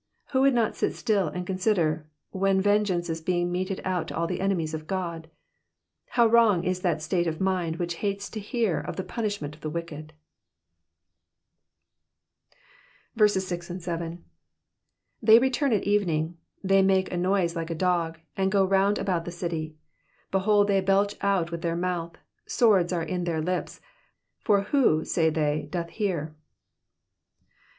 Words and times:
Who 0.31 0.41
would 0.41 0.55
not 0.55 0.75
sit 0.75 0.95
still 0.95 1.27
and 1.27 1.45
consider, 1.45 2.09
when 2.31 2.63
yengeance 2.63 3.07
is 3.07 3.21
being 3.21 3.51
meted 3.51 3.79
out 3.85 4.07
to 4.07 4.15
all 4.17 4.25
the 4.25 4.41
enemies 4.41 4.73
of 4.73 4.87
God? 4.87 5.29
How 6.07 6.25
wrong 6.25 6.63
is 6.63 6.79
that 6.81 7.03
state 7.03 7.27
of 7.27 7.39
mind 7.39 7.75
which 7.75 7.97
hates 8.01 8.27
to 8.31 8.39
hear 8.39 8.79
of 8.79 8.95
the 8.95 9.03
punishment 9.03 9.53
of 9.53 9.61
the 9.61 9.69
wicked! 9.69 10.13
6 13.15 13.67
They 15.21 15.37
return 15.37 15.71
at 15.71 15.83
evening: 15.83 16.35
they 16.63 16.81
make 16.81 17.11
a 17.13 17.17
noise 17.17 17.55
like 17.55 17.69
a 17.69 17.75
dog, 17.75 18.17
and 18.35 18.51
go 18.51 18.65
round 18.65 18.97
about 18.97 19.25
the 19.25 19.31
city. 19.31 19.77
7 20.31 20.31
Behold, 20.31 20.67
they 20.67 20.81
belch 20.81 21.13
out 21.21 21.53
of 21.53 21.61
their 21.61 21.75
mouth: 21.75 22.17
swords 22.47 22.91
are 22.91 23.03
in 23.03 23.25
their 23.25 23.39
lips: 23.39 23.79
for 24.39 24.61
who, 24.61 25.05
say 25.05 25.29
they^ 25.29 25.69
doth 25.69 25.89
hear 25.91 26.35